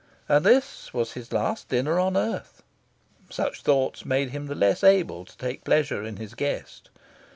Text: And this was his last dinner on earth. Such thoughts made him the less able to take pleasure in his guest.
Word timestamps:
And 0.27 0.43
this 0.43 0.95
was 0.95 1.11
his 1.11 1.31
last 1.31 1.69
dinner 1.69 1.99
on 1.99 2.17
earth. 2.17 2.63
Such 3.29 3.61
thoughts 3.61 4.03
made 4.03 4.31
him 4.31 4.47
the 4.47 4.55
less 4.55 4.83
able 4.83 5.25
to 5.25 5.37
take 5.37 5.63
pleasure 5.63 6.03
in 6.03 6.17
his 6.17 6.33
guest. 6.33 6.89